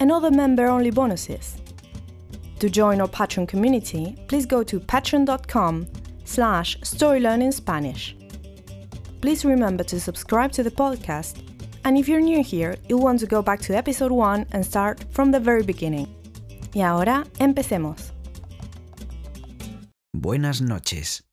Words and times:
and 0.00 0.10
other 0.10 0.30
member-only 0.30 0.90
bonuses. 0.90 1.56
To 2.60 2.70
join 2.70 3.00
our 3.00 3.08
Patreon 3.08 3.48
community, 3.48 4.16
please 4.28 4.46
go 4.46 4.62
to 4.62 4.80
patreon.com 4.80 5.86
slash 6.24 6.78
storylearningspanish. 6.80 8.14
Please 9.20 9.44
remember 9.44 9.84
to 9.84 10.00
subscribe 10.00 10.52
to 10.52 10.62
the 10.62 10.70
podcast, 10.70 11.42
and 11.84 11.96
if 11.96 12.08
you're 12.08 12.20
new 12.20 12.42
here, 12.42 12.76
you'll 12.88 13.02
want 13.02 13.20
to 13.20 13.26
go 13.26 13.42
back 13.42 13.60
to 13.60 13.76
episode 13.76 14.12
1 14.12 14.46
and 14.52 14.64
start 14.64 15.04
from 15.10 15.30
the 15.30 15.40
very 15.40 15.62
beginning. 15.62 16.08
Y 16.74 16.82
ahora, 16.82 17.24
empecemos. 17.38 18.12
Buenas 20.12 20.60
noches. 20.60 21.24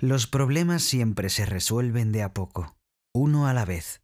Los 0.00 0.26
problemas 0.26 0.82
siempre 0.82 1.30
se 1.30 1.46
resuelven 1.46 2.10
de 2.10 2.22
a 2.22 2.32
poco, 2.32 2.74
uno 3.14 3.46
a 3.46 3.54
la 3.54 3.64
vez. 3.64 4.02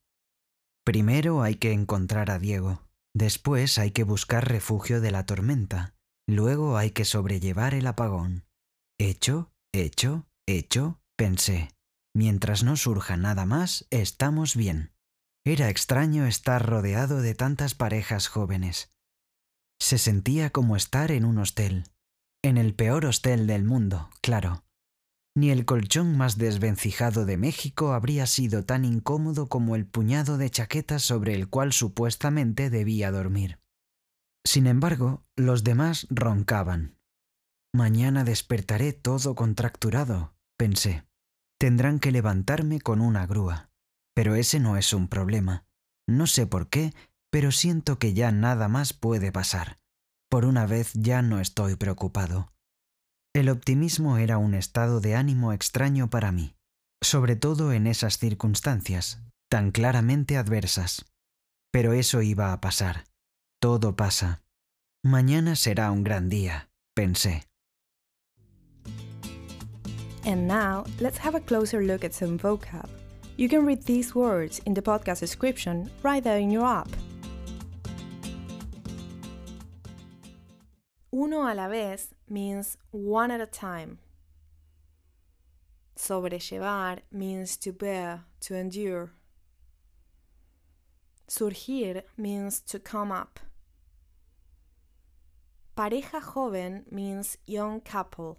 Primero 0.85 1.43
hay 1.43 1.57
que 1.57 1.73
encontrar 1.73 2.31
a 2.31 2.39
Diego. 2.39 2.88
Después 3.19 3.79
hay 3.79 3.91
que 3.91 4.05
buscar 4.05 4.47
refugio 4.47 5.01
de 5.01 5.11
la 5.11 5.27
tormenta. 5.27 5.97
Luego 6.29 6.77
hay 6.77 6.93
que 6.93 7.05
sobrellevar 7.05 7.75
el 7.75 7.89
apagón. 7.89 8.45
Hecho, 8.97 9.51
hecho, 9.75 10.29
hecho, 10.47 11.01
pensé. 11.17 11.75
Mientras 12.15 12.63
no 12.63 12.77
surja 12.77 13.17
nada 13.17 13.45
más, 13.45 13.89
estamos 13.91 14.55
bien. 14.55 14.93
Era 15.45 15.69
extraño 15.69 16.27
estar 16.27 16.65
rodeado 16.65 17.21
de 17.21 17.35
tantas 17.35 17.75
parejas 17.75 18.29
jóvenes. 18.29 18.93
Se 19.81 19.99
sentía 19.99 20.51
como 20.51 20.77
estar 20.77 21.11
en 21.11 21.25
un 21.25 21.39
hostel. 21.39 21.91
En 22.45 22.57
el 22.57 22.73
peor 22.73 23.05
hostel 23.05 23.49
del 23.49 23.65
mundo, 23.65 24.11
claro. 24.23 24.63
Ni 25.39 25.53
el 25.53 25.65
colchón 25.65 26.17
más 26.17 26.37
desvencijado 26.37 27.25
de 27.25 27.37
México 27.37 27.93
habría 27.93 28.27
sido 28.27 28.65
tan 28.65 28.85
incómodo 28.85 29.49
como 29.49 29.77
el 29.77 29.87
puñado 29.87 30.37
de 30.37 30.51
chaquetas 30.51 31.05
sobre 31.05 31.33
el 31.33 31.49
cual 31.49 31.73
supuestamente 31.73 32.71
debía 32.71 33.13
dormir. 33.13 33.61
Sin 34.45 34.67
embargo, 34.67 35.23
los 35.37 35.63
demás 35.63 36.09
roncaban. 36.11 36.99
Mañana 37.73 38.25
despertaré 38.25 38.93
todo 38.93 39.37
contracturado, 39.37 40.35
pensé. 40.57 41.07
Tendrán 41.57 42.01
que 42.01 42.11
levantarme 42.11 42.81
con 42.81 43.01
una 43.01 43.25
grúa. 43.25 43.71
Pero 44.17 44.35
ese 44.35 44.59
no 44.59 44.77
es 44.77 44.93
un 44.93 45.07
problema. 45.07 45.67
No 46.09 46.27
sé 46.27 46.49
por 46.49 46.69
qué, 46.69 46.93
pero 47.31 47.53
siento 47.53 48.01
que 48.01 48.13
ya 48.13 48.33
nada 48.33 48.67
más 48.67 48.93
puede 48.93 49.31
pasar. 49.31 49.79
Por 50.29 50.45
una 50.45 50.67
vez 50.67 50.91
ya 50.95 51.23
no 51.23 51.39
estoy 51.39 51.77
preocupado. 51.77 52.53
El 53.35 53.49
optimismo 53.51 54.19
era 54.19 54.39
un 54.39 54.55
estado 54.55 55.01
de 55.01 55.15
ánimo 55.15 55.53
extraño 55.53 56.11
para 56.11 56.33
mí, 56.33 56.55
sobre 57.03 57.37
todo 57.37 57.73
en 57.73 57.87
esas 57.87 58.19
circunstancias, 58.19 59.21
tan 59.51 59.71
claramente 59.71 60.37
adversas. 60.37 61.05
Pero 61.71 61.93
eso 61.93 62.23
iba 62.23 62.53
a 62.53 62.61
pasar. 62.61 63.05
Todo 63.61 63.97
pasa. 63.97 64.43
Mañana 65.05 65.57
será 65.57 65.91
un 65.93 66.03
gran 66.03 66.29
día, 66.29 66.71
pensé. 66.95 67.45
And 70.25 70.47
now, 70.47 70.85
let's 71.01 71.19
have 71.19 71.37
a 71.37 71.41
closer 71.41 71.83
look 71.83 72.05
at 72.05 72.13
some 72.13 72.39
vocab. 72.39 72.89
You 73.37 73.49
can 73.49 73.65
read 73.65 73.85
these 73.85 74.15
words 74.15 74.61
in 74.67 74.75
the 74.75 74.83
podcast 74.83 75.21
description 75.21 75.91
right 76.03 76.23
there 76.23 76.39
in 76.39 76.51
your 76.51 76.67
app. 76.67 76.89
Uno 81.29 81.47
a 81.47 81.53
la 81.55 81.69
vez 81.69 82.15
means 82.27 82.79
one 82.91 83.31
at 83.31 83.43
a 83.43 83.45
time. 83.45 83.99
Sobrellevar 85.95 87.01
means 87.13 87.59
to 87.59 87.71
bear, 87.71 88.25
to 88.41 88.55
endure. 88.55 89.11
Surgir 91.29 92.03
means 92.17 92.61
to 92.61 92.79
come 92.79 93.13
up. 93.13 93.41
Pareja 95.77 96.23
joven 96.23 96.87
means 96.91 97.37
young 97.47 97.83
couple. 97.83 98.39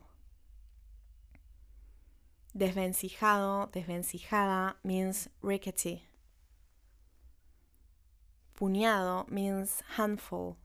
Desvencijado, 2.57 3.71
desvencijada 3.71 4.73
means 4.83 5.29
rickety. 5.43 6.05
Puñado 8.59 9.29
means 9.29 9.83
handful. 9.95 10.57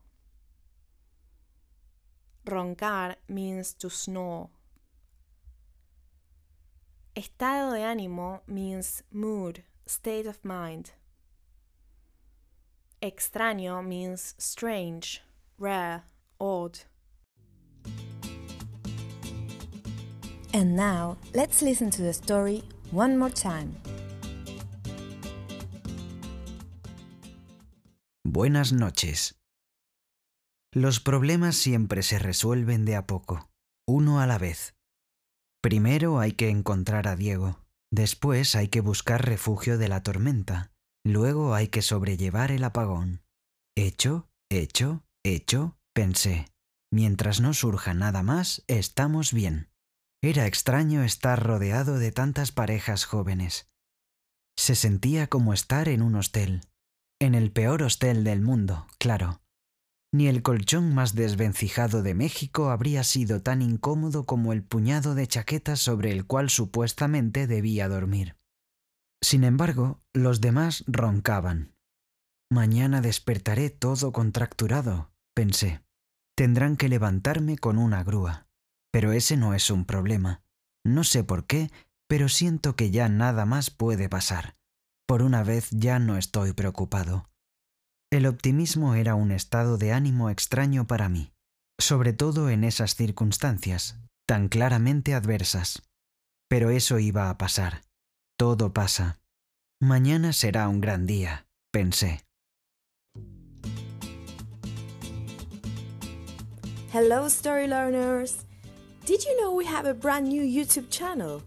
Roncar 2.45 3.15
means 3.27 3.73
to 3.73 3.89
snore. 3.89 4.49
Estado 7.15 7.71
de 7.71 7.79
ánimo 7.79 8.41
means 8.47 9.01
mood, 9.11 9.63
state 9.85 10.27
of 10.27 10.43
mind. 10.43 10.91
Extraño 13.01 13.85
means 13.85 14.35
strange, 14.37 15.21
rare, 15.57 16.03
odd. 16.39 16.79
And 20.53 20.75
now, 20.75 21.17
let's 21.33 21.61
listen 21.61 21.89
to 21.91 22.01
the 22.01 22.13
story 22.13 22.63
one 22.91 23.17
more 23.17 23.29
time. 23.29 23.75
Buenas 28.25 28.71
noches. 28.71 29.33
Los 30.75 30.99
problemas 30.99 31.55
siempre 31.55 32.03
se 32.03 32.19
resuelven 32.19 32.83
de 32.83 32.97
a 32.97 33.07
poco, 33.07 33.49
uno 33.87 34.19
a 34.19 34.27
la 34.27 34.37
vez. 34.37 34.75
Primero 35.63 36.19
hay 36.19 36.33
que 36.33 36.49
encontrar 36.49 37.07
a 37.07 37.15
Diego, 37.15 37.61
después 37.93 38.57
hay 38.57 38.67
que 38.67 38.81
buscar 38.81 39.25
refugio 39.25 39.77
de 39.77 39.87
la 39.87 40.03
tormenta, 40.03 40.73
luego 41.05 41.55
hay 41.55 41.69
que 41.69 41.81
sobrellevar 41.81 42.51
el 42.51 42.65
apagón. 42.65 43.21
Hecho, 43.77 44.27
hecho, 44.51 45.05
hecho, 45.23 45.77
pensé. 45.93 46.51
Mientras 46.91 47.39
no 47.39 47.53
surja 47.53 47.93
nada 47.93 48.21
más, 48.21 48.65
estamos 48.67 49.31
bien. 49.31 49.69
Era 50.21 50.45
extraño 50.45 51.03
estar 51.03 51.41
rodeado 51.41 51.99
de 51.99 52.11
tantas 52.11 52.51
parejas 52.51 53.05
jóvenes. 53.05 53.69
Se 54.57 54.75
sentía 54.75 55.27
como 55.27 55.53
estar 55.53 55.87
en 55.87 56.01
un 56.01 56.15
hostel. 56.15 56.67
En 57.21 57.33
el 57.33 57.53
peor 57.53 57.81
hostel 57.81 58.25
del 58.25 58.41
mundo, 58.41 58.87
claro 58.99 59.39
ni 60.15 60.27
el 60.27 60.41
colchón 60.41 60.93
más 60.93 61.13
desvencijado 61.13 62.01
de 62.01 62.13
México 62.13 62.69
habría 62.69 63.03
sido 63.03 63.41
tan 63.41 63.61
incómodo 63.61 64.25
como 64.25 64.53
el 64.53 64.63
puñado 64.63 65.13
de 65.13 65.27
chaquetas 65.27 65.79
sobre 65.79 66.11
el 66.11 66.25
cual 66.25 66.49
supuestamente 66.49 67.47
debía 67.47 67.89
dormir. 67.89 68.37
Sin 69.21 69.43
embargo, 69.43 70.01
los 70.13 70.39
demás 70.39 70.83
roncaban. 70.87 71.73
Mañana 72.49 73.01
despertaré 73.01 73.69
todo 73.69 74.11
contracturado, 74.11 75.11
pensé. 75.33 75.83
Tendrán 76.35 76.77
que 76.77 76.89
levantarme 76.89 77.57
con 77.57 77.77
una 77.77 78.03
grúa. 78.03 78.47
Pero 78.91 79.11
ese 79.11 79.35
no 79.35 79.53
es 79.53 79.69
un 79.69 79.83
problema. 79.83 80.43
No 80.85 81.03
sé 81.03 81.23
por 81.23 81.45
qué, 81.45 81.71
pero 82.07 82.29
siento 82.29 82.75
que 82.75 82.91
ya 82.91 83.09
nada 83.09 83.45
más 83.45 83.69
puede 83.69 84.07
pasar. 84.07 84.55
Por 85.05 85.21
una 85.21 85.43
vez 85.43 85.69
ya 85.71 85.99
no 85.99 86.17
estoy 86.17 86.53
preocupado. 86.53 87.29
El 88.15 88.27
optimismo 88.27 88.95
era 88.95 89.13
un 89.13 89.33
estado 89.33 89.77
de 89.77 89.91
ánimo 89.91 90.29
extraño 90.29 90.87
para 90.87 91.09
mí, 91.09 91.33
sobre 91.77 92.13
todo 92.13 92.49
en 92.49 92.63
esas 92.63 92.95
circunstancias, 92.95 93.97
tan 94.25 94.47
claramente 94.47 95.13
adversas. 95.13 95.81
Pero 96.47 96.69
eso 96.69 96.97
iba 96.97 97.29
a 97.29 97.37
pasar. 97.37 97.81
Todo 98.37 98.71
pasa. 98.71 99.19
Mañana 99.81 100.31
será 100.31 100.69
un 100.69 100.79
gran 100.79 101.05
día, 101.05 101.45
pensé. 101.73 102.21
Hello, 106.93 107.25
story 107.25 107.67
learners! 107.67 108.45
Did 109.05 109.25
you 109.25 109.35
know 109.41 109.53
we 109.53 109.65
have 109.65 109.85
a 109.85 109.93
brand 109.93 110.29
new 110.29 110.41
YouTube 110.41 110.89
channel? 110.89 111.41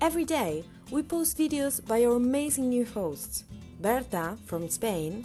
Every 0.00 0.24
day, 0.24 0.64
we 0.90 1.02
post 1.02 1.36
videos 1.36 1.86
by 1.86 2.06
our 2.06 2.16
amazing 2.16 2.70
new 2.70 2.86
hosts 2.86 3.44
Berta 3.82 4.38
from 4.46 4.68
Spain, 4.68 5.24